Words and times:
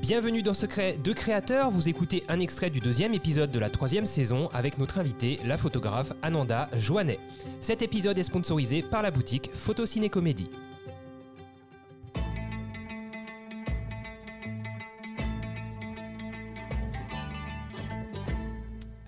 Bienvenue 0.00 0.42
dans 0.42 0.54
Secret 0.54 0.96
de 0.96 1.12
Créateur, 1.12 1.70
vous 1.70 1.90
écoutez 1.90 2.24
un 2.28 2.40
extrait 2.40 2.70
du 2.70 2.80
deuxième 2.80 3.12
épisode 3.12 3.50
de 3.50 3.58
la 3.58 3.68
troisième 3.68 4.06
saison 4.06 4.48
avec 4.48 4.78
notre 4.78 4.98
invitée, 4.98 5.38
la 5.44 5.58
photographe 5.58 6.14
Ananda 6.22 6.70
Joannet. 6.72 7.20
Cet 7.60 7.82
épisode 7.82 8.18
est 8.18 8.22
sponsorisé 8.22 8.82
par 8.82 9.02
la 9.02 9.10
boutique 9.10 9.50
Photo 9.52 9.84
Ciné 9.84 10.08
Comédie. 10.08 10.48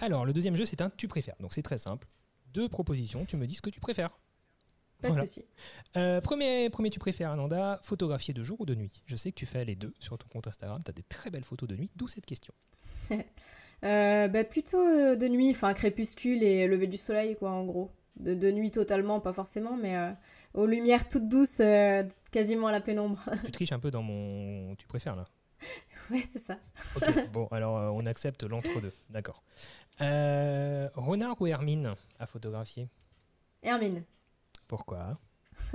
Alors, 0.01 0.27
le 0.27 0.35
deuxième 0.35 0.57
jeu, 0.57 0.67
c'est 0.67 0.83
un 0.83 0.91
tu 0.91 1.09
préfères. 1.09 1.37
Donc, 1.41 1.55
c'est 1.55 1.63
très 1.63 1.79
simple. 1.79 2.07
Deux 2.53 2.69
propositions, 2.69 3.25
tu 3.25 3.39
me 3.39 3.47
dis 3.47 3.55
ce 3.55 3.63
que 3.63 3.71
tu 3.71 3.81
préfères. 3.81 4.11
Pas 5.03 5.09
Voilà. 5.09 5.23
de 5.23 5.27
souci. 5.27 5.45
Euh, 5.97 6.21
premier, 6.21 6.71
premier 6.71 6.91
tu 6.91 6.99
préfères, 6.99 7.31
Ananda, 7.31 7.79
photographier 7.83 8.33
de 8.33 8.43
jour 8.43 8.61
ou 8.61 8.67
de 8.67 8.75
nuit? 8.75 9.03
Je 9.07 9.17
sais 9.17 9.31
que 9.33 9.37
tu 9.37 9.47
fais 9.47 9.65
les 9.65 9.75
deux 9.75 9.93
sur 9.99 10.17
ton 10.17 10.27
compte 10.29 10.47
Instagram, 10.47 10.81
tu 10.85 10.91
as 10.91 10.95
des 10.95 11.03
très 11.03 11.29
belles 11.31 11.45
photos 11.45 11.69
de 11.69 11.77
nuit, 11.77 11.91
d'où 11.97 12.09
cette 12.09 12.27
question. 12.27 12.55
Euh, 13.85 14.29
bah, 14.29 14.45
plutôt 14.45 14.79
euh, 14.79 15.17
de 15.17 15.27
nuit, 15.27 15.51
enfin 15.51 15.75
crépuscule 15.75 16.45
et 16.45 16.69
lever 16.69 16.87
du 16.87 16.97
soleil, 16.97 17.35
quoi, 17.35 17.51
en 17.51 17.65
gros. 17.65 17.91
De, 18.15 18.33
de 18.33 18.53
nuit 18.53 18.71
totalement, 18.71 19.19
pas 19.19 19.33
forcément, 19.33 19.77
mais 19.77 19.97
euh, 19.97 20.13
aux 20.55 20.67
lumières 20.67 21.09
toutes 21.09 21.27
douces, 21.29 21.61
quasiment 22.31 22.69
à 22.69 22.71
la 22.71 22.81
pénombre. 22.81 23.21
tu 23.45 23.51
triches 23.51 23.73
un 23.73 23.81
peu 23.81 23.91
dans 23.91 24.03
mon 24.03 24.77
tu 24.77 24.87
préfères 24.87 25.17
là? 25.17 25.25
ouais, 26.13 26.21
c'est 26.21 26.39
ça. 26.39 26.61
Ok, 26.95 27.31
bon, 27.33 27.49
alors 27.51 27.93
on 27.93 28.07
accepte 28.07 28.45
l'entre-deux, 28.45 28.93
d'accord. 29.11 29.43
Renard 29.99 31.41
ou 31.41 31.49
Hermine 31.49 31.97
à 32.21 32.27
photographier? 32.27 32.89
Hermine. 33.65 34.05
Pourquoi 34.73 35.19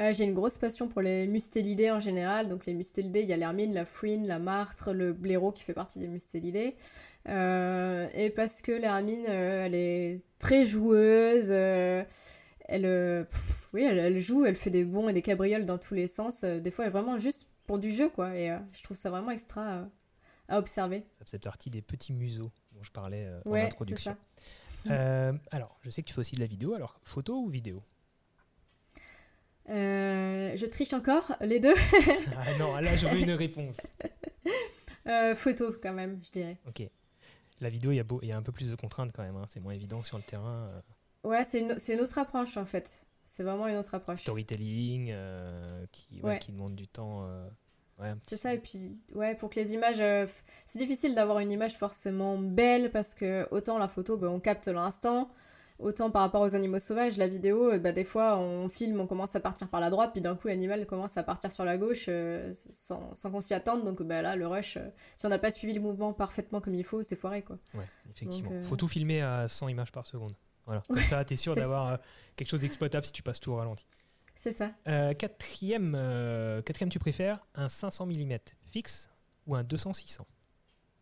Euh, 0.00 0.12
J'ai 0.12 0.24
une 0.24 0.34
grosse 0.34 0.58
passion 0.58 0.86
pour 0.86 1.00
les 1.00 1.26
mustélidés 1.26 1.90
en 1.90 1.98
général. 1.98 2.46
Donc 2.46 2.66
les 2.66 2.74
mustélidés, 2.74 3.22
il 3.22 3.26
y 3.28 3.32
a 3.32 3.38
l'hermine, 3.38 3.72
la 3.72 3.86
fouine, 3.86 4.28
la 4.28 4.38
martre, 4.38 4.92
le 4.92 5.14
blaireau 5.14 5.50
qui 5.50 5.64
fait 5.64 5.72
partie 5.72 5.98
des 5.98 6.08
mustélidés. 6.08 6.76
Euh, 7.26 8.06
et 8.12 8.28
parce 8.28 8.60
que 8.60 8.70
l'hermine, 8.70 9.24
euh, 9.26 9.64
elle 9.64 9.74
est 9.74 10.20
très 10.38 10.62
joueuse. 10.62 11.50
elle, 11.50 12.06
pff, 12.68 13.68
oui, 13.72 13.84
elle, 13.84 13.98
elle 13.98 14.18
joue, 14.18 14.44
elle 14.44 14.56
fait 14.56 14.68
des 14.68 14.84
bonds 14.84 15.08
et 15.08 15.14
des 15.14 15.22
cabrioles 15.22 15.64
dans 15.64 15.78
tous 15.78 15.94
les 15.94 16.06
sens. 16.06 16.44
des 16.44 16.70
fois, 16.70 16.84
elle 16.84 16.90
est 16.90 16.92
vraiment 16.92 17.16
juste 17.16 17.48
pour 17.66 17.78
du 17.78 17.90
jeu, 17.90 18.10
quoi. 18.10 18.36
Et 18.36 18.54
je 18.72 18.82
trouve 18.82 18.98
ça 18.98 19.08
vraiment 19.08 19.30
extra 19.30 19.88
à 20.48 20.58
observer. 20.58 21.06
Ça 21.18 21.24
faisait 21.24 21.38
partie 21.38 21.70
des 21.70 21.80
petits 21.80 22.12
museaux 22.12 22.52
dont 22.72 22.82
je 22.82 22.92
parlais 22.92 23.26
en 23.46 23.50
Ouais, 23.50 23.60
c'est 23.60 23.66
introduction. 23.68 24.16
alors, 25.50 25.78
je 25.80 25.88
sais 25.88 26.02
que 26.02 26.08
tu 26.08 26.12
fais 26.12 26.20
aussi 26.20 26.34
de 26.36 26.40
la 26.40 26.46
vidéo, 26.46 26.74
alors 26.74 27.00
photo 27.04 27.40
ou 27.40 27.48
vidéo? 27.48 27.82
Euh, 29.68 30.56
je 30.56 30.66
triche 30.66 30.92
encore, 30.92 31.36
les 31.40 31.60
deux. 31.60 31.74
Ah 32.36 32.58
non, 32.58 32.74
là 32.76 32.96
je 32.96 33.06
veux 33.06 33.18
une 33.20 33.32
réponse. 33.32 33.76
Euh, 35.06 35.34
photo, 35.34 35.74
quand 35.82 35.94
même, 35.94 36.20
je 36.22 36.30
dirais. 36.30 36.58
Ok. 36.66 36.82
La 37.62 37.70
vidéo, 37.70 37.92
il 37.92 37.96
y, 37.96 38.00
a 38.00 38.04
beau- 38.04 38.20
il 38.22 38.28
y 38.28 38.32
a 38.32 38.36
un 38.36 38.42
peu 38.42 38.52
plus 38.52 38.70
de 38.70 38.76
contraintes 38.76 39.10
quand 39.14 39.22
même, 39.22 39.36
hein, 39.36 39.46
c'est 39.48 39.58
moins 39.58 39.72
évident 39.72 40.02
sur 40.02 40.18
le 40.18 40.22
terrain. 40.22 40.58
euh, 40.62 40.80
Ouais, 41.28 41.44
c'est 41.44 41.60
une, 41.60 42.00
autre 42.02 42.18
approche, 42.18 42.58
en 42.58 42.66
fait. 42.66 43.06
C'est 43.24 43.42
vraiment 43.42 43.66
une 43.68 43.76
autre 43.78 43.94
approche. 43.94 44.18
storytelling 44.20 45.14
qui, 45.92 46.20
ouais, 46.20 46.22
Ouais. 46.32 46.38
qui 46.40 46.52
demande 46.52 46.74
du 46.74 46.86
temps. 46.88 47.26
ouais, 47.98 48.12
C'est 48.22 48.36
ça, 48.36 48.52
et 48.52 48.58
puis, 48.58 48.98
ouais, 49.14 49.34
pour 49.34 49.48
que 49.48 49.58
les 49.58 49.72
images. 49.72 50.02
c'est 50.66 50.78
difficile 50.78 51.14
d'avoir 51.14 51.38
une 51.38 51.52
image 51.52 51.78
forcément 51.78 52.36
belle 52.36 52.90
parce 52.90 53.14
que 53.14 53.48
autant 53.50 53.78
la 53.78 53.88
photo, 53.88 54.18
bah, 54.18 54.28
on 54.28 54.40
capte 54.40 54.68
l'instant, 54.68 55.30
autant 55.78 56.10
par 56.10 56.22
rapport 56.22 56.42
aux 56.42 56.54
animaux 56.54 56.78
sauvages, 56.78 57.16
la 57.16 57.28
vidéo, 57.28 57.72
euh, 57.72 57.78
bah, 57.78 57.92
des 57.92 58.04
fois 58.04 58.36
on 58.36 58.68
filme, 58.68 59.00
on 59.00 59.06
commence 59.06 59.36
à 59.36 59.40
partir 59.40 59.68
par 59.68 59.80
la 59.80 59.90
droite, 59.90 60.12
puis 60.12 60.20
d'un 60.20 60.34
coup 60.34 60.48
l'animal 60.48 60.86
commence 60.86 61.16
à 61.16 61.22
partir 61.22 61.52
sur 61.52 61.64
la 61.64 61.78
gauche 61.78 62.06
euh, 62.08 62.52
sans, 62.52 63.14
sans 63.14 63.30
qu'on 63.30 63.40
s'y 63.40 63.54
attende, 63.54 63.84
donc 63.84 64.02
bah, 64.02 64.22
là, 64.22 64.36
le 64.36 64.46
rush, 64.46 64.76
euh, 64.76 64.88
si 65.16 65.26
on 65.26 65.28
n'a 65.28 65.38
pas 65.38 65.50
suivi 65.50 65.74
le 65.74 65.80
mouvement 65.80 66.12
parfaitement 66.12 66.60
comme 66.60 66.74
il 66.74 66.84
faut, 66.84 67.02
c'est 67.02 67.16
foiré 67.16 67.42
quoi. 67.42 67.58
Ouais, 67.74 67.86
effectivement. 68.10 68.50
Donc, 68.50 68.64
Faut 68.64 68.76
tout 68.76 68.88
filmer 68.88 69.22
à 69.22 69.48
100 69.48 69.68
images 69.68 69.92
par 69.92 70.06
seconde. 70.06 70.34
Voilà. 70.66 70.82
Comme 70.88 70.98
ça, 70.98 71.24
tu 71.24 71.34
es 71.34 71.36
sûr 71.36 71.54
d'avoir 71.54 71.98
quelque 72.36 72.48
chose 72.48 72.60
d'exploitable 72.60 73.04
si 73.04 73.12
tu 73.12 73.22
passes 73.22 73.40
tout 73.40 73.52
au 73.52 73.56
ralenti. 73.56 73.86
C'est 74.34 74.52
ça. 74.52 74.70
Quatrième, 75.14 75.92
quatrième, 76.64 76.90
tu 76.90 76.98
préfères 76.98 77.44
un 77.54 77.68
500 77.70 78.06
mm 78.06 78.36
fixe 78.70 79.08
ou 79.48 79.56
un 79.56 79.62
200-600 79.62 80.20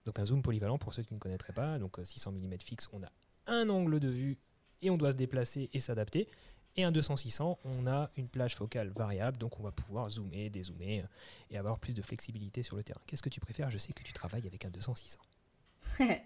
Donc 0.05 0.19
un 0.19 0.25
zoom 0.25 0.41
polyvalent 0.41 0.79
pour 0.79 0.95
ceux 0.95 1.03
qui 1.03 1.13
ne 1.13 1.19
connaîtraient 1.19 1.53
pas. 1.53 1.79
Donc 1.79 1.99
euh, 1.99 2.05
600 2.05 2.33
mm 2.33 2.59
fixe, 2.61 2.89
on 2.93 3.03
a 3.03 3.09
un 3.49 3.69
angle 3.69 4.01
de 4.01 4.09
vue 4.09 4.39
et 4.83 4.91
on 4.91 4.97
doit 4.97 5.13
se 5.13 5.17
déplacer 5.17 5.69
et 5.73 5.81
s'adapter. 5.81 6.29
Et 6.77 6.85
un 6.85 6.91
200-600, 6.91 7.57
on 7.65 7.87
a 7.87 8.11
une 8.17 8.29
plage 8.29 8.55
focale 8.55 8.91
variable, 8.91 9.39
donc 9.39 9.59
on 9.59 9.63
va 9.63 9.73
pouvoir 9.73 10.11
zoomer, 10.11 10.51
dézoomer 10.51 11.01
euh, 11.01 11.07
et 11.51 11.57
avoir 11.57 11.79
plus 11.79 11.95
de 11.95 12.03
flexibilité 12.03 12.63
sur 12.63 12.77
le 12.77 12.83
terrain. 12.83 13.01
Qu'est-ce 13.07 13.23
que 13.23 13.31
tu 13.31 13.41
préfères? 13.41 13.71
Je 13.71 13.79
sais 13.79 13.95
que 13.95 14.03
tu 14.03 14.13
travailles 14.13 14.47
avec 14.47 14.65
un 14.67 14.71
200-600. 14.71 15.17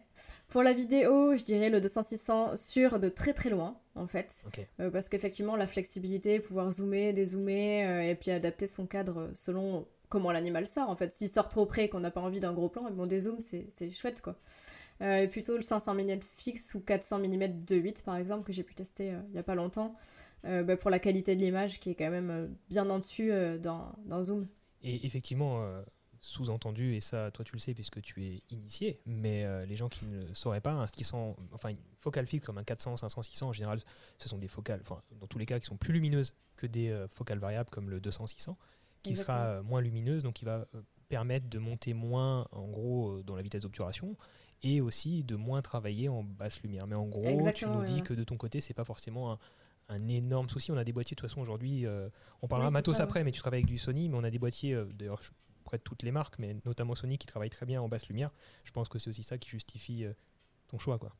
Pour 0.48 0.62
la 0.64 0.72
vidéo, 0.72 1.36
je 1.36 1.44
dirais 1.44 1.70
le 1.70 1.80
200-600 1.80 2.56
sur 2.56 2.98
de 2.98 3.08
très 3.08 3.32
très 3.32 3.50
loin, 3.50 3.78
en 3.94 4.08
fait. 4.08 4.42
Ok. 4.46 4.66
Euh, 4.80 4.90
parce 4.90 5.08
qu'effectivement, 5.08 5.54
la 5.54 5.68
flexibilité, 5.68 6.40
pouvoir 6.40 6.70
zoomer, 6.72 7.12
dézoomer, 7.12 7.86
euh, 7.86 8.02
et 8.02 8.16
puis 8.16 8.32
adapter 8.32 8.66
son 8.66 8.86
cadre 8.86 9.30
selon 9.34 9.86
comment 10.10 10.32
l'animal 10.32 10.66
sort. 10.66 10.90
En 10.90 10.96
fait, 10.96 11.12
s'il 11.12 11.28
sort 11.28 11.48
trop 11.48 11.64
près 11.64 11.86
et 11.86 11.88
qu'on 11.88 12.00
n'a 12.00 12.10
pas 12.10 12.20
envie 12.20 12.40
d'un 12.40 12.52
gros 12.52 12.68
plan, 12.68 12.90
bon, 12.90 13.06
des 13.06 13.20
zooms, 13.20 13.40
c'est 13.40 13.90
chouette, 13.92 14.20
quoi. 14.20 14.36
Euh, 15.02 15.16
et 15.16 15.28
plutôt 15.28 15.56
le 15.56 15.62
500 15.62 15.94
mm 15.94 16.20
fixe 16.36 16.74
ou 16.74 16.80
400 16.80 17.20
mm 17.20 17.64
de 17.64 17.76
8, 17.76 18.02
par 18.02 18.16
exemple, 18.16 18.44
que 18.44 18.52
j'ai 18.52 18.62
pu 18.62 18.74
tester 18.74 19.12
euh, 19.12 19.20
il 19.28 19.32
n'y 19.32 19.38
a 19.38 19.42
pas 19.42 19.54
longtemps, 19.54 19.96
euh, 20.44 20.62
bah, 20.62 20.76
pour 20.76 20.90
la 20.90 20.98
qualité 20.98 21.36
de 21.36 21.40
l'image 21.40 21.80
qui 21.80 21.90
est 21.90 21.94
quand 21.94 22.10
même 22.10 22.54
bien 22.68 22.90
en 22.90 22.98
dessus 22.98 23.32
dans, 23.60 23.92
dans 24.04 24.22
Zoom. 24.22 24.46
Et 24.82 25.06
effectivement, 25.06 25.64
sous-entendu, 26.20 26.96
et 26.96 27.00
ça, 27.00 27.30
toi 27.30 27.44
tu 27.44 27.54
le 27.54 27.60
sais 27.60 27.72
puisque 27.72 28.02
tu 28.02 28.24
es 28.24 28.42
initié, 28.50 29.00
mais 29.06 29.46
les 29.66 29.76
gens 29.76 29.88
qui 29.88 30.06
ne 30.06 30.32
sauraient 30.34 30.60
pas, 30.60 30.72
hein, 30.72 30.86
qui 30.94 31.04
sont, 31.04 31.36
enfin, 31.52 31.72
focale 31.98 32.26
fixe 32.26 32.44
comme 32.44 32.58
un 32.58 32.64
400, 32.64 32.96
500, 32.96 33.22
600, 33.22 33.48
en 33.48 33.52
général, 33.52 33.80
ce 34.18 34.28
sont 34.28 34.38
des 34.38 34.48
focales, 34.48 34.80
enfin, 34.82 35.02
dans 35.18 35.26
tous 35.26 35.38
les 35.38 35.46
cas, 35.46 35.58
qui 35.60 35.66
sont 35.66 35.76
plus 35.76 35.92
lumineuses 35.92 36.34
que 36.56 36.66
des 36.66 37.06
focales 37.10 37.38
variables 37.38 37.70
comme 37.70 37.90
le 37.90 38.00
200, 38.00 38.26
600, 38.26 38.56
qui 39.02 39.10
Exactement. 39.10 39.38
sera 39.38 39.46
euh, 39.46 39.62
moins 39.62 39.80
lumineuse, 39.80 40.22
donc 40.22 40.34
qui 40.34 40.44
va 40.44 40.66
euh, 40.74 40.82
permettre 41.08 41.48
de 41.48 41.58
monter 41.58 41.94
moins, 41.94 42.46
en 42.52 42.68
gros, 42.68 43.10
euh, 43.10 43.22
dans 43.22 43.36
la 43.36 43.42
vitesse 43.42 43.62
d'obturation, 43.62 44.16
et 44.62 44.80
aussi 44.80 45.24
de 45.24 45.36
moins 45.36 45.62
travailler 45.62 46.08
en 46.08 46.22
basse 46.22 46.62
lumière. 46.62 46.86
Mais 46.86 46.94
en 46.94 47.06
gros, 47.06 47.24
Exactement, 47.24 47.72
tu 47.72 47.78
nous 47.78 47.84
dis 47.84 47.94
ouais. 47.96 48.02
que 48.02 48.14
de 48.14 48.24
ton 48.24 48.36
côté, 48.36 48.60
c'est 48.60 48.74
pas 48.74 48.84
forcément 48.84 49.32
un, 49.32 49.38
un 49.88 50.08
énorme 50.08 50.48
souci. 50.48 50.70
On 50.70 50.76
a 50.76 50.84
des 50.84 50.92
boîtiers, 50.92 51.14
de 51.14 51.20
toute 51.20 51.28
façon, 51.28 51.40
aujourd'hui, 51.40 51.86
euh, 51.86 52.08
on 52.42 52.48
parlera 52.48 52.68
Oui, 52.68 52.72
matos 52.74 52.96
ça, 52.96 53.02
ouais. 53.02 53.08
après, 53.08 53.24
mais 53.24 53.32
tu 53.32 53.40
travailles 53.40 53.60
avec 53.60 53.66
du 53.66 53.78
Sony, 53.78 54.08
mais 54.08 54.16
on 54.16 54.24
a 54.24 54.30
des 54.30 54.38
boîtiers, 54.38 54.74
euh, 54.74 54.84
d'ailleurs, 54.94 55.20
près 55.64 55.78
de 55.78 55.82
toutes 55.82 56.02
les 56.02 56.12
marques, 56.12 56.38
mais 56.38 56.56
notamment 56.64 56.94
Sony 56.94 57.18
qui 57.18 57.26
travaille 57.26 57.50
très 57.50 57.66
bien 57.66 57.82
en 57.82 57.88
basse 57.88 58.06
lumière. 58.08 58.30
Je 58.64 58.70
pense 58.72 58.88
que 58.88 58.98
c'est 58.98 59.10
aussi 59.10 59.22
ça 59.22 59.38
qui 59.38 59.48
justifie 59.50 60.04
euh, 60.04 60.12
ton 60.68 60.78
choix, 60.78 60.98
quoi. 60.98 61.12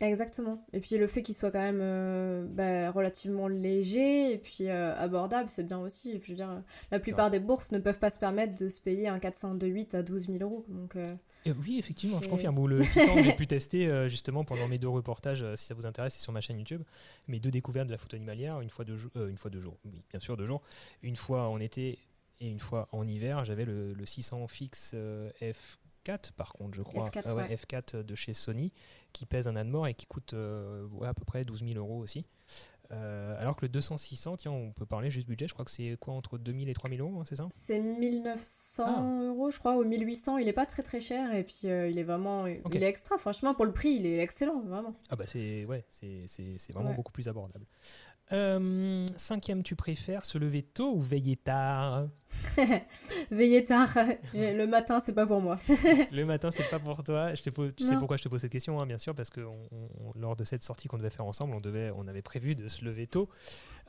Exactement. 0.00 0.64
Et 0.72 0.80
puis 0.80 0.96
le 0.96 1.06
fait 1.06 1.22
qu'il 1.22 1.34
soit 1.34 1.50
quand 1.50 1.60
même 1.60 1.80
euh, 1.80 2.44
bah, 2.48 2.90
relativement 2.90 3.46
léger 3.46 4.32
et 4.32 4.38
puis 4.38 4.68
euh, 4.68 4.96
abordable, 4.96 5.50
c'est 5.50 5.64
bien 5.64 5.78
aussi. 5.78 6.20
Je 6.22 6.28
veux 6.30 6.34
dire, 6.34 6.50
euh, 6.50 6.60
la 6.90 6.98
plupart 6.98 7.30
des 7.30 7.38
bourses 7.38 7.72
ne 7.72 7.78
peuvent 7.78 7.98
pas 7.98 8.10
se 8.10 8.18
permettre 8.18 8.58
de 8.58 8.68
se 8.68 8.80
payer 8.80 9.08
un 9.08 9.18
400 9.18 9.54
de 9.56 9.66
8 9.66 9.94
à 9.94 10.02
12 10.02 10.26
000 10.26 10.38
euros. 10.40 10.64
Donc, 10.68 10.96
euh, 10.96 11.04
oui, 11.46 11.78
effectivement, 11.78 12.20
je 12.22 12.28
confirme. 12.28 12.58
Ou 12.58 12.66
le 12.66 12.82
600 12.84 13.14
que 13.16 13.22
j'ai 13.22 13.34
pu 13.34 13.46
tester 13.46 14.08
justement 14.08 14.44
pendant 14.44 14.66
mes 14.66 14.78
deux 14.78 14.88
reportages, 14.88 15.44
si 15.56 15.66
ça 15.66 15.74
vous 15.74 15.86
intéresse, 15.86 16.14
c'est 16.14 16.22
sur 16.22 16.32
ma 16.32 16.40
chaîne 16.40 16.58
YouTube. 16.58 16.82
Mes 17.28 17.38
deux 17.38 17.50
découvertes 17.50 17.86
de 17.86 17.92
la 17.92 17.98
photo 17.98 18.16
animalière, 18.16 18.60
une 18.60 18.70
fois 18.70 18.84
de 18.84 18.96
jour, 18.96 19.10
une 19.14 19.38
fois 19.38 19.50
de 19.50 19.60
jour, 19.60 19.76
oui, 19.84 20.02
bien 20.10 20.20
sûr, 20.20 20.36
deux 20.36 20.46
jours. 20.46 20.62
Une 21.02 21.16
fois 21.16 21.48
en 21.48 21.60
été 21.60 21.98
et 22.42 22.48
une 22.48 22.58
fois 22.58 22.88
en 22.90 23.06
hiver, 23.06 23.44
j'avais 23.44 23.64
le, 23.64 23.92
le 23.92 24.06
600 24.06 24.48
fixe 24.48 24.92
euh, 24.94 25.30
F4, 26.06 26.32
par 26.32 26.52
contre, 26.52 26.74
je 26.76 26.82
crois. 26.82 27.08
F4, 27.08 27.22
Ah 27.26 27.34
ouais, 27.34 27.42
ouais. 27.48 27.54
F4 27.56 28.02
de 28.02 28.14
chez 28.14 28.32
Sony, 28.34 28.72
qui 29.12 29.26
pèse 29.26 29.48
un 29.48 29.56
âne 29.56 29.68
mort 29.68 29.86
et 29.86 29.94
qui 29.94 30.06
coûte 30.06 30.34
euh, 30.34 30.86
ouais, 30.92 31.08
à 31.08 31.14
peu 31.14 31.24
près 31.24 31.44
12 31.44 31.60
000 31.66 31.72
euros 31.78 31.98
aussi. 31.98 32.24
Euh, 32.90 33.40
alors 33.40 33.56
que 33.56 33.64
le 33.64 33.72
200-600, 33.72 34.36
tiens, 34.36 34.50
on 34.50 34.70
peut 34.72 34.84
parler 34.84 35.08
juste 35.10 35.26
budget, 35.26 35.48
je 35.48 35.54
crois 35.54 35.64
que 35.64 35.70
c'est 35.70 35.96
quoi 35.98 36.12
entre 36.12 36.36
2000 36.36 36.68
et 36.68 36.74
3000 36.74 37.00
euros, 37.00 37.20
hein, 37.20 37.24
c'est 37.26 37.36
ça? 37.36 37.48
C'est 37.50 37.78
1900 37.78 38.84
Ah. 38.86 39.22
euros, 39.28 39.50
je 39.50 39.58
crois, 39.58 39.78
ou 39.78 39.84
1800. 39.84 40.36
Il 40.36 40.46
est 40.46 40.52
pas 40.52 40.66
très 40.66 40.82
très 40.82 41.00
cher 41.00 41.34
et 41.34 41.42
puis 41.42 41.62
euh, 41.64 41.88
il 41.88 41.98
est 41.98 42.02
vraiment. 42.02 42.46
Il 42.46 42.60
est 42.82 42.88
extra, 42.88 43.16
franchement, 43.16 43.54
pour 43.54 43.64
le 43.64 43.72
prix, 43.72 43.92
il 43.92 44.04
est 44.04 44.18
excellent, 44.18 44.60
vraiment. 44.60 44.94
Ah 45.08 45.16
bah 45.16 45.24
c'est 45.26 45.64
ouais, 45.64 45.86
c'est 45.88 46.72
vraiment 46.74 46.92
beaucoup 46.92 47.12
plus 47.12 47.28
abordable. 47.28 47.64
Euh, 48.32 49.06
cinquième, 49.16 49.62
tu 49.62 49.76
préfères 49.76 50.24
se 50.24 50.38
lever 50.38 50.62
tôt 50.62 50.94
ou 50.94 51.00
veiller 51.00 51.36
tard 51.36 52.06
Veiller 53.30 53.64
tard, 53.64 53.88
le 54.34 54.64
matin, 54.66 55.00
c'est 55.00 55.12
pas 55.12 55.26
pour 55.26 55.40
moi. 55.40 55.58
Le 56.12 56.24
matin, 56.24 56.50
c'est 56.50 56.68
pas 56.70 56.78
pour 56.78 57.02
toi. 57.04 57.34
Je 57.34 57.50
pose, 57.50 57.72
tu 57.76 57.84
sais 57.84 57.96
pourquoi 57.96 58.16
je 58.16 58.22
te 58.22 58.28
pose 58.28 58.40
cette 58.40 58.52
question, 58.52 58.80
hein, 58.80 58.86
bien 58.86 58.96
sûr, 58.98 59.14
parce 59.14 59.28
que 59.30 59.40
on- 59.42 59.60
on- 59.70 60.18
lors 60.18 60.34
de 60.34 60.44
cette 60.44 60.62
sortie 60.62 60.88
qu'on 60.88 60.96
devait 60.96 61.10
faire 61.10 61.26
ensemble, 61.26 61.54
on, 61.54 61.60
devait, 61.60 61.90
on 61.94 62.06
avait 62.08 62.22
prévu 62.22 62.54
de 62.54 62.68
se 62.68 62.84
lever 62.86 63.06
tôt. 63.06 63.28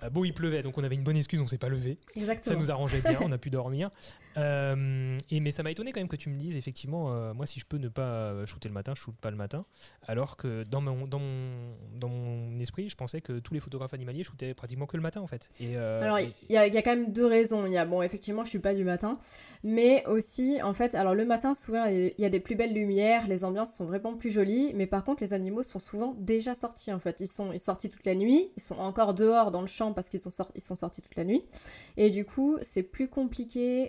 Euh, 0.04 0.10
bon, 0.10 0.26
il 0.26 0.34
pleuvait, 0.34 0.62
donc 0.62 0.78
on 0.78 0.84
avait 0.84 0.96
une 0.96 1.04
bonne 1.04 1.16
excuse, 1.18 1.42
on 1.42 1.48
s'est 1.48 1.58
pas 1.58 1.70
levé. 1.70 1.98
Ça 2.14 2.20
Exactement. 2.20 2.60
nous 2.60 2.72
arrangeait 2.72 3.02
bien, 3.02 3.20
on 3.22 3.32
a 3.32 3.38
pu 3.38 3.50
dormir. 3.50 3.92
Euh, 4.38 5.18
et, 5.30 5.40
mais 5.40 5.52
ça 5.52 5.64
m'a 5.64 5.72
étonné 5.72 5.92
quand 5.92 6.00
même 6.00 6.08
que 6.08 6.16
tu 6.16 6.30
me 6.30 6.38
dises, 6.38 6.56
effectivement, 6.56 7.14
euh, 7.14 7.34
moi, 7.34 7.46
si 7.46 7.60
je 7.60 7.66
peux 7.66 7.78
ne 7.78 7.90
pas 7.90 8.46
shooter 8.46 8.70
le 8.70 8.74
matin, 8.74 8.94
je 8.96 9.02
shoote 9.02 9.18
pas 9.18 9.32
le 9.32 9.38
matin. 9.38 9.66
Alors 10.08 10.38
que 10.38 10.64
dans 10.64 10.82
mon, 10.82 11.06
dans 11.08 11.20
mon, 11.20 11.76
dans 11.96 12.10
mon 12.10 12.60
esprit, 12.60 12.90
je 12.90 12.96
pensais 12.96 13.22
que 13.22 13.40
tous 13.40 13.54
les 13.54 13.60
photographes 13.60 13.94
animaliers 13.94 14.24
shootaient 14.24 14.54
pratiquement 14.54 14.86
que 14.86 14.98
le 14.98 15.04
matin, 15.04 15.22
en 15.22 15.28
fait. 15.28 15.50
Et, 15.60 15.78
euh, 15.78 16.02
alors, 16.02 16.20
il 16.20 16.34
y, 16.50 16.58
a, 16.58 16.68
y, 16.68 16.78
a 16.78 16.82
quand 16.82 16.96
même 16.96 17.12
deux 17.12 17.26
raisons. 17.26 17.66
Il 17.66 17.74
y 17.74 17.78
a, 17.78 17.86
bon, 17.86 18.02
effectivement, 18.02 18.44
je 18.44 18.50
suis 18.50 18.60
pas 18.60 18.74
du 18.74 18.84
matin. 18.84 19.18
Mais 19.64 20.06
aussi, 20.08 20.62
en 20.62 20.74
fait, 20.74 20.96
alors 20.96 21.16
le 21.16 21.26
matin, 21.26 21.54
souvent, 21.56 21.86
il 21.86 22.14
y 22.18 22.26
a 22.26 22.30
des 22.30 22.40
plus 22.40 22.56
belles 22.56 22.74
lumières, 22.74 23.28
les 23.28 23.46
ambiances 23.46 23.76
sont 23.76 23.86
vraiment 23.86 24.16
plus 24.16 24.30
jolies. 24.30 24.74
Mais 24.76 24.88
par 24.88 25.04
contre, 25.04 25.24
les 25.24 25.34
animaux 25.34 25.64
sont 25.64 25.80
souvent 25.80 26.16
déjà 26.18 26.56
sortis, 26.56 26.92
en 26.92 27.00
fait. 27.00 27.20
Ils 27.20 27.28
sont, 27.28 27.52
ils 27.52 27.60
sont 27.60 27.74
sortis 27.74 27.90
toute 27.90 28.06
la 28.06 28.16
nuit. 28.16 28.52
Ils 28.58 28.64
sont 28.64 28.78
encore 28.78 29.14
dehors 29.14 29.52
dans 29.52 29.62
le 29.62 29.68
champ 29.68 29.94
parce 29.94 30.10
qu'ils 30.10 30.20
sont, 30.20 30.32
ils 30.56 30.62
sont 30.62 30.76
sortis 30.76 31.02
toute 31.02 31.16
la 31.16 31.24
nuit. 31.24 31.44
Et 31.98 32.10
du 32.10 32.26
coup, 32.26 32.58
c'est 32.62 32.84
plus 32.84 33.08
compliqué 33.08 33.88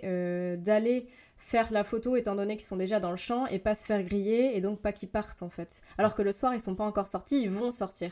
d'aller 0.57 1.07
faire 1.37 1.71
la 1.71 1.83
photo 1.83 2.15
étant 2.15 2.35
donné 2.35 2.57
qu'ils 2.57 2.65
sont 2.65 2.77
déjà 2.77 2.99
dans 2.99 3.11
le 3.11 3.17
champ 3.17 3.45
et 3.47 3.59
pas 3.59 3.75
se 3.75 3.85
faire 3.85 4.01
griller 4.03 4.55
et 4.55 4.61
donc 4.61 4.81
pas 4.81 4.93
qu'ils 4.93 5.09
partent 5.09 5.43
en 5.43 5.49
fait. 5.49 5.81
Alors 5.97 6.15
que 6.15 6.21
le 6.21 6.31
soir 6.31 6.53
ils 6.53 6.59
sont 6.59 6.75
pas 6.75 6.85
encore 6.85 7.07
sortis, 7.07 7.41
ils 7.41 7.49
vont 7.49 7.71
sortir. 7.71 8.11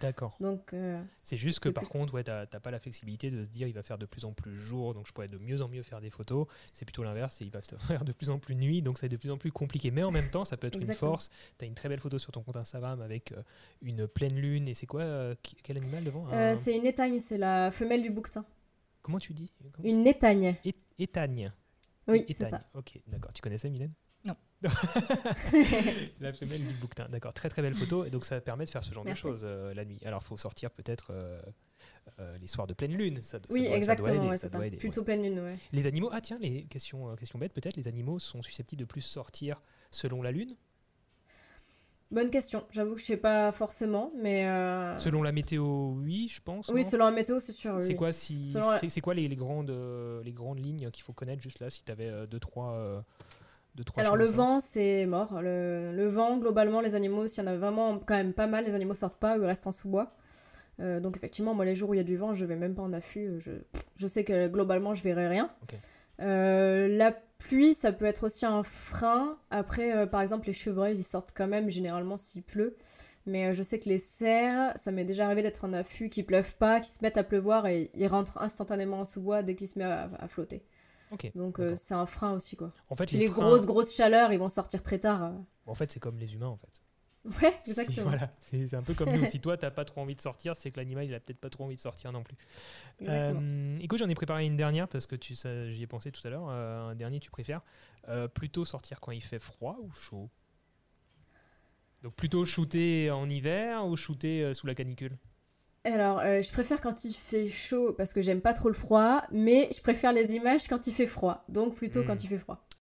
D'accord. 0.00 0.34
Donc 0.40 0.72
euh, 0.72 0.98
c'est 1.22 1.36
juste 1.36 1.60
que 1.60 1.68
par 1.68 1.84
contre 1.84 2.14
ouais 2.14 2.24
t'as 2.24 2.46
pas 2.46 2.70
la 2.70 2.78
flexibilité 2.78 3.28
de 3.28 3.44
se 3.44 3.50
dire 3.50 3.68
il 3.68 3.74
va 3.74 3.82
faire 3.82 3.98
de 3.98 4.06
plus 4.06 4.24
en 4.24 4.32
plus 4.32 4.56
jour 4.56 4.94
donc 4.94 5.06
je 5.06 5.12
pourrais 5.12 5.28
de 5.28 5.36
mieux 5.36 5.60
en 5.60 5.68
mieux 5.68 5.82
faire 5.82 6.00
des 6.00 6.08
photos. 6.08 6.46
C'est 6.72 6.86
plutôt 6.86 7.02
l'inverse, 7.02 7.40
il 7.42 7.50
va 7.50 7.60
faire 7.86 8.04
de 8.04 8.12
plus 8.12 8.30
en 8.30 8.38
plus 8.38 8.54
nuit 8.54 8.80
donc 8.80 8.96
c'est 8.96 9.10
de 9.10 9.16
plus 9.18 9.30
en 9.30 9.36
plus 9.36 9.52
compliqué. 9.52 9.90
Mais 9.90 10.02
en 10.02 10.10
même 10.10 10.30
temps 10.30 10.46
ça 10.46 10.56
peut 10.56 10.68
être 10.68 10.80
une 10.80 10.94
force. 10.94 11.28
T'as 11.58 11.66
une 11.66 11.74
très 11.74 11.90
belle 11.90 12.00
photo 12.00 12.18
sur 12.18 12.32
ton 12.32 12.42
compte 12.42 12.56
Instagram 12.56 13.02
avec 13.02 13.32
euh, 13.32 13.42
une 13.82 14.08
pleine 14.08 14.36
lune 14.36 14.68
et 14.68 14.74
c'est 14.74 14.86
quoi 14.86 15.02
euh, 15.02 15.34
quel 15.62 15.76
animal 15.76 16.02
devant 16.02 16.26
C'est 16.54 16.74
une 16.74 16.86
étagne, 16.86 17.20
c'est 17.20 17.38
la 17.38 17.70
femelle 17.70 18.00
du 18.00 18.08
bouquetin. 18.08 18.46
Comment 19.02 19.18
tu 19.18 19.34
dis 19.34 19.50
Une 19.84 20.06
étagne. 20.06 20.54
étagne. 20.98 21.52
Oui, 22.10 22.26
c'est 22.28 22.48
ça. 22.48 22.62
Ok, 22.74 23.00
d'accord. 23.06 23.32
Tu 23.32 23.42
connaissais 23.42 23.70
Mylène? 23.70 23.92
Non. 24.24 24.34
la 26.20 26.32
femelle 26.32 26.66
du 26.66 26.74
bouquetin. 26.74 27.08
D'accord, 27.08 27.32
très 27.32 27.48
très 27.48 27.62
belle 27.62 27.74
photo. 27.74 28.04
Et 28.04 28.10
donc 28.10 28.24
ça 28.24 28.40
permet 28.40 28.66
de 28.66 28.70
faire 28.70 28.84
ce 28.84 28.92
genre 28.92 29.04
de 29.04 29.14
choses 29.14 29.42
euh, 29.44 29.72
la 29.72 29.84
nuit. 29.84 29.98
Alors 30.04 30.20
il 30.22 30.26
faut 30.26 30.36
sortir 30.36 30.70
peut-être 30.70 31.12
euh, 31.12 31.40
euh, 32.18 32.36
les 32.38 32.46
soirs 32.46 32.66
de 32.66 32.74
pleine 32.74 32.92
lune. 32.92 33.16
Ça, 33.22 33.38
oui, 33.50 33.66
doit, 33.66 33.76
exactement. 33.76 34.36
Ça 34.36 34.48
doit 34.48 34.66
aider, 34.66 34.76
Plutôt 34.76 35.02
pleine 35.02 35.22
lune, 35.22 35.40
ouais. 35.40 35.56
Les 35.72 35.86
animaux, 35.86 36.10
ah 36.12 36.20
tiens, 36.20 36.38
les 36.40 36.64
questions, 36.64 37.16
questions 37.16 37.38
bêtes 37.38 37.54
peut-être. 37.54 37.76
Les 37.76 37.88
animaux 37.88 38.18
sont 38.18 38.42
susceptibles 38.42 38.80
de 38.80 38.86
plus 38.86 39.00
sortir 39.00 39.62
selon 39.90 40.22
la 40.22 40.32
lune? 40.32 40.54
Bonne 42.10 42.30
question. 42.30 42.64
J'avoue 42.70 42.94
que 42.94 43.00
je 43.00 43.04
sais 43.04 43.16
pas 43.16 43.52
forcément, 43.52 44.10
mais. 44.16 44.44
Euh, 44.46 44.96
selon 44.96 45.22
la 45.22 45.30
météo, 45.30 45.92
oui, 45.92 46.28
je 46.28 46.40
pense. 46.42 46.68
Oui, 46.68 46.82
selon 46.82 47.04
la 47.04 47.12
météo, 47.12 47.38
c'est 47.38 47.52
sûr. 47.52 47.80
C'est 47.80 47.94
quoi, 47.94 48.10
si... 48.10 48.52
c'est 48.88 49.00
quoi 49.00 49.14
les, 49.14 49.28
les, 49.28 49.36
grandes, 49.36 49.70
euh, 49.70 50.20
les 50.24 50.32
grandes 50.32 50.58
lignes 50.58 50.90
qu'il 50.90 51.04
faut 51.04 51.12
connaître 51.12 51.40
juste 51.40 51.60
là, 51.60 51.70
si 51.70 51.84
tu 51.84 51.92
avais 51.92 52.08
euh, 52.08 52.26
deux, 52.26 52.40
trois. 52.40 53.04
deux, 53.76 53.84
trois 53.84 54.02
Alors, 54.02 54.16
le 54.16 54.24
vent, 54.24 54.58
c'est 54.58 55.06
mort. 55.06 55.40
Le, 55.40 55.92
le, 55.94 56.08
vent, 56.08 56.36
globalement, 56.38 56.80
les 56.80 56.96
animaux, 56.96 57.28
s'il 57.28 57.44
y 57.44 57.46
en 57.46 57.50
a 57.50 57.56
vraiment 57.56 58.00
quand 58.00 58.16
même 58.16 58.32
pas 58.32 58.48
mal, 58.48 58.64
les 58.64 58.74
animaux 58.74 58.94
sortent 58.94 59.20
pas 59.20 59.38
ou 59.38 59.42
ils 59.42 59.46
restent 59.46 59.68
en 59.68 59.72
sous-bois. 59.72 60.12
donc, 60.80 61.16
effectivement, 61.16 61.54
moi, 61.54 61.64
les 61.64 61.76
jours 61.76 61.90
où 61.90 61.94
il 61.94 61.98
y 61.98 62.00
a 62.00 62.04
du 62.04 62.16
vent, 62.16 62.34
je 62.34 62.44
vais 62.44 62.56
même 62.56 62.74
pas 62.74 62.82
en 62.82 62.92
affût. 62.92 63.38
Je, 63.38 63.52
je 63.94 64.06
sais 64.08 64.24
que 64.24 64.48
globalement, 64.48 64.94
je 64.94 65.04
verrai 65.04 65.28
rien. 65.28 65.48
la 66.18 67.14
pluie, 67.40 67.74
ça 67.74 67.92
peut 67.92 68.04
être 68.04 68.24
aussi 68.24 68.46
un 68.46 68.62
frein. 68.62 69.38
Après, 69.50 69.96
euh, 69.96 70.06
par 70.06 70.20
exemple, 70.22 70.46
les 70.46 70.52
chevreuils, 70.52 70.96
ils 70.96 71.04
sortent 71.04 71.32
quand 71.34 71.48
même 71.48 71.68
généralement 71.68 72.16
s'il 72.16 72.42
pleut. 72.42 72.76
Mais 73.26 73.46
euh, 73.46 73.52
je 73.52 73.62
sais 73.62 73.78
que 73.78 73.88
les 73.88 73.98
cerfs, 73.98 74.72
ça 74.76 74.90
m'est 74.90 75.04
déjà 75.04 75.26
arrivé 75.26 75.42
d'être 75.42 75.64
en 75.64 75.72
affût, 75.72 76.08
qui 76.08 76.22
pleuvent 76.22 76.54
pas, 76.56 76.80
qui 76.80 76.90
se 76.90 76.98
mettent 77.02 77.18
à 77.18 77.24
pleuvoir 77.24 77.66
et 77.66 77.90
ils 77.94 78.06
rentrent 78.06 78.38
instantanément 78.38 79.00
en 79.00 79.04
sous-bois 79.04 79.42
dès 79.42 79.54
qu'ils 79.54 79.68
se 79.68 79.78
mettent 79.78 80.10
à, 80.18 80.28
flotter. 80.28 80.62
Donc 81.34 81.58
euh, 81.58 81.74
c'est 81.74 81.94
un 81.94 82.06
frein 82.06 82.34
aussi 82.34 82.56
quoi. 82.56 82.72
En 82.88 82.94
fait, 82.94 83.10
les, 83.10 83.26
grosses 83.26 83.66
grosses 83.66 83.92
chaleurs, 83.92 84.32
ils 84.32 84.38
vont 84.38 84.48
sortir 84.48 84.80
très 84.80 84.98
tard. 84.98 85.32
En 85.66 85.74
fait, 85.74 85.90
c'est 85.90 85.98
comme 85.98 86.18
les 86.18 86.34
humains 86.34 86.46
en 86.46 86.56
fait. 86.56 86.80
Ouais, 87.24 87.52
exactement. 87.66 88.08
voilà, 88.08 88.30
c'est 88.40 88.74
un 88.74 88.82
peu 88.82 88.94
comme 88.94 89.12
nous. 89.12 89.26
si 89.26 89.40
toi, 89.40 89.56
t'as 89.56 89.70
pas 89.70 89.84
trop 89.84 90.00
envie 90.00 90.16
de 90.16 90.20
sortir, 90.20 90.56
c'est 90.56 90.70
que 90.70 90.78
l'animal, 90.78 91.04
il 91.04 91.14
a 91.14 91.20
peut-être 91.20 91.40
pas 91.40 91.50
trop 91.50 91.64
envie 91.64 91.76
de 91.76 91.80
sortir 91.80 92.12
non 92.12 92.22
plus. 92.22 92.36
Euh, 93.02 93.78
écoute, 93.80 93.98
j'en 93.98 94.08
ai 94.08 94.14
préparé 94.14 94.46
une 94.46 94.56
dernière 94.56 94.88
parce 94.88 95.06
que 95.06 95.16
tu, 95.16 95.34
j'y 95.34 95.82
ai 95.82 95.86
pensé 95.86 96.12
tout 96.12 96.26
à 96.26 96.30
l'heure. 96.30 96.48
Euh, 96.48 96.90
un 96.90 96.94
dernier, 96.94 97.20
tu 97.20 97.30
préfères 97.30 97.60
euh, 98.08 98.26
plutôt 98.26 98.64
sortir 98.64 99.00
quand 99.00 99.12
il 99.12 99.22
fait 99.22 99.38
froid 99.38 99.78
ou 99.82 99.92
chaud? 99.92 100.30
Donc 102.02 102.14
plutôt 102.14 102.46
shooter 102.46 103.10
en 103.10 103.28
hiver 103.28 103.86
ou 103.86 103.96
shooter 103.96 104.54
sous 104.54 104.66
la 104.66 104.74
canicule? 104.74 105.18
Alors, 105.84 106.20
je 106.20 106.50
préfère 106.50 106.80
quand 106.80 107.04
il 107.04 107.12
fait 107.12 107.48
chaud 107.48 107.92
parce 107.92 108.14
que 108.14 108.22
j'aime 108.22 108.40
pas 108.40 108.54
trop 108.54 108.68
le 108.68 108.74
froid, 108.74 109.22
mais 109.30 109.68
je 109.74 109.82
préfère 109.82 110.12
les 110.12 110.34
images 110.34 110.66
quand 110.68 110.86
il 110.86 110.94
fait 110.94 111.06
froid, 111.06 111.44
donc 111.48 111.74
plutôt 111.74 112.02
quand 112.02 112.14
hmm. 112.14 112.24
il 112.24 112.28
fait 112.28 112.38
froid. 112.38 112.66